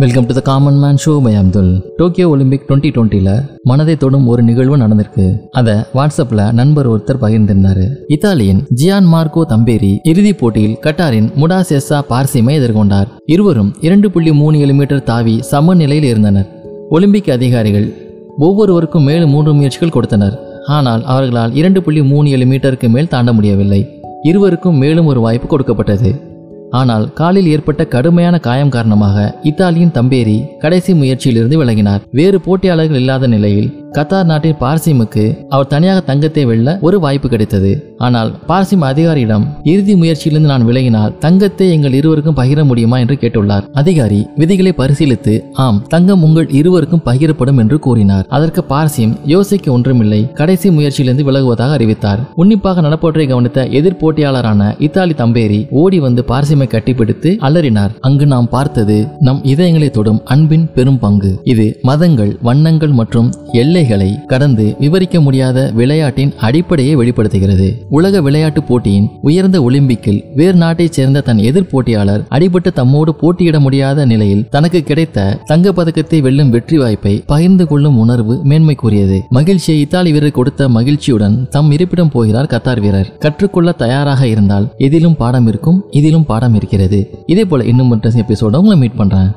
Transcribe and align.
Welcome 0.00 0.26
to 0.26 0.34
the 0.34 0.40
common 0.40 0.78
man 0.78 0.98
show 1.04 1.22
by 1.22 1.34
Abdul 1.34 1.94
Tokyo 1.96 2.28
Olympic 2.28 2.64
twenty 2.68 2.90
டுவெண்ட்டியில் 2.96 3.40
மனதை 3.62 3.96
தொடும் 3.96 4.26
ஒரு 4.26 4.42
நிகழ்வு 4.42 4.76
நடந்திருக்கு. 4.76 5.40
அதை 5.50 5.74
வாட்ஸ்அப்பில் 5.74 6.52
நண்பர் 6.52 6.90
ஒருத்தர் 6.90 7.22
பகிர்ந்திருந்தாரு. 7.22 7.88
இத்தாலியின் 8.06 8.66
ஜியான் 8.74 9.08
மார்க்கோ 9.14 9.42
தம்பேரி 9.48 9.98
இறுதிப் 10.02 10.38
போட்டியில் 10.38 10.76
கட்டாரின் 10.82 11.32
முடாசெஸ்ஸா 11.40 12.00
பார்சிமை 12.10 12.54
எதிர்கொண்டார். 12.58 13.06
இருவரும் 13.24 13.74
இரண்டு 13.80 14.10
புள்ளி 14.10 14.32
மூணு 14.32 14.58
கிலோமீட்டர் 14.58 15.02
தாவி 15.02 15.42
சமநிலையில் 15.42 16.08
இருந்தனர். 16.08 16.48
ஒலிம்பிக் 16.90 17.30
அதிகாரிகள் 17.30 17.94
ஒவ்வொருவருக்கும் 18.38 19.02
மேலும் 19.02 19.30
மூன்று 19.30 19.54
முயற்சிகள் 19.54 19.96
கொடுத்தனர். 19.98 20.38
ஆனால் 20.66 21.04
அவர்களால் 21.04 21.54
இரண்டு 21.54 21.82
புள்ளி 21.82 22.02
மூணு 22.02 22.30
ஏழு 22.30 22.44
மீட்டருக்கு 22.44 22.88
மேல் 22.88 23.08
தாண்ட 23.08 23.32
முடியவில்லை. 23.32 24.02
இருவருக்கும் 24.22 24.76
மேலும் 24.76 25.06
ஒரு 25.06 25.20
வாய்ப்பு 25.20 25.46
கொடுக்கப்பட்டது. 25.46 26.27
ஆனால் 26.70 27.12
காலில் 27.12 27.46
ஏற்பட்ட 27.46 27.84
கடுமையான 27.84 28.38
காயம் 28.38 28.68
காரணமாக 28.68 29.38
இத்தாலியின் 29.42 29.94
தம்பேரி 29.94 30.58
கடைசி 30.58 30.92
முயற்சியிலிருந்து 30.94 31.64
விலகினார். 31.64 32.00
வேறு 32.12 32.40
போட்டியாளர்கள் 32.40 32.96
இல்லாத 32.96 33.26
நிலையில் 33.26 33.77
கத்தார் 33.96 34.26
நாட்டின் 34.30 34.58
பார்சிமுக்கு 34.62 35.22
அவர் 35.54 35.70
தனியாக 35.72 36.00
தங்கத்தை 36.08 36.42
வெல்ல 36.50 36.78
ஒரு 36.86 36.96
வாய்ப்பு 37.04 37.28
கிடைத்தது. 37.28 37.70
ஆனால் 38.06 38.30
பார்சிம் 38.48 38.84
அதிகாரியிடம் 38.88 39.44
இறுதி 39.72 39.94
முயற்சியிலிருந்து 40.00 40.50
நான் 40.52 40.66
விலகினால் 40.68 41.14
தங்கத்தை 41.24 41.66
எங்கள் 41.76 41.96
இருவருக்கும் 41.98 42.36
பகிர 42.40 42.64
முடியுமா? 42.64 42.96
என்று 42.98 43.16
கேட்டுள்ளார். 43.22 43.64
அதிகாரி 43.80 44.20
விதிகளை 44.40 44.72
பரிசீலித்து 44.80 45.34
ஆம் 45.64 45.80
தங்கம் 45.94 46.24
உங்கள் 46.28 46.48
இருவருக்கும் 46.58 47.04
பகிரப்படும் 47.08 47.60
என்று 47.62 47.78
கூறினார். 47.86 48.26
அதற்கு 48.28 48.64
பார்சிம் 48.72 49.14
யோசிக்க 49.34 49.72
ஒன்றுமில்லை 49.76 50.20
கடைசி 50.40 50.70
முயற்சியிலிருந்து 50.70 51.26
விலகுவதாக 51.28 51.76
அறிவித்தார். 51.78 52.22
உன்னிப்பாக 52.42 52.84
நடப்பவற்றை 52.86 53.26
கவனித்த 53.32 53.66
எதிர் 53.80 53.98
போட்டியாளரான 54.02 54.70
இத்தாலி 54.88 55.16
தம்பேரி 55.22 55.60
ஓடி 55.82 56.00
வந்து 56.06 56.24
பார்சிமை 56.30 56.68
கட்டிப்பிடித்து 56.74 57.32
அலறினார். 57.48 57.94
அங்கு 58.00 58.26
நாம் 58.34 58.48
பார்த்தது 58.56 58.98
நம் 59.28 59.42
இதயங்களை 59.54 59.90
தொடும் 59.90 60.22
அன்பின் 60.36 60.68
பெரும் 60.76 61.00
பங்கு 61.06 61.32
இது 61.54 61.68
மதங்கள் 61.82 62.32
வண்ணங்கள் 62.48 62.96
மற்றும் 63.00 63.28
எல்லைகளை 63.78 64.08
கடந்து 64.30 64.64
விவரிக்க 64.82 65.16
முடியாத 65.24 65.58
விளையாட்டின் 65.78 66.32
அடிப்படையை 66.46 66.94
வெளிப்படுத்துகிறது. 67.00 67.66
உலக 67.98 68.20
விளையாட்டு 68.26 68.60
போட்டியின் 68.68 69.06
உயர்ந்த 69.28 69.56
ஒலிம்பிக்கில் 69.66 70.18
வேறு 70.38 70.56
நாட்டைச் 70.62 70.96
சேர்ந்த 70.96 71.22
தன் 71.28 71.42
எதிர் 71.48 71.68
போட்டியாளர் 71.72 72.24
அடிபட்டு 72.36 72.70
தம்மோடு 72.78 73.12
போட்டியிட 73.20 73.60
முடியாத 73.66 74.06
நிலையில் 74.12 74.44
தனக்கு 74.54 74.80
கிடைத்த 74.82 75.26
தங்க 75.50 75.72
பதக்கத்தை 75.72 76.20
வெல்லும் 76.26 76.50
வெற்றி 76.50 76.78
வாய்ப்பை 76.78 77.14
பகிர்ந்து 77.32 77.66
கொள்ளும் 77.66 77.98
உணர்வு 78.04 78.36
மேன்மை 78.52 78.76
கூறியது 78.82 79.18
மகிழ்ச்சியை 79.38 79.80
இத்தாலி 79.80 80.12
வீரர் 80.12 80.36
கொடுத்த 80.38 80.68
மகிழ்ச்சியுடன் 80.78 81.36
தம் 81.48 81.70
இருப்பிடம் 81.76 82.12
போகிறார் 82.14 82.52
கத்தார் 82.54 82.82
வீரர். 82.86 83.12
கற்றுக்கொள்ள 83.18 83.72
தயாராக 83.84 84.22
இருந்தால் 84.34 84.68
எதிலும் 84.88 85.18
பாடம் 85.22 85.48
இருக்கும் 85.52 85.80
இதிலும் 85.90 86.28
பாடம் 86.32 86.56
இருக்கிறது. 86.60 87.00
இதே 87.26 87.44
போல 87.44 87.70
இன்னும் 87.72 87.94
எபிசோட 88.22 88.56
உங்களை 88.62 88.78
மீட் 88.82 89.00
பண்றேன். 89.02 89.30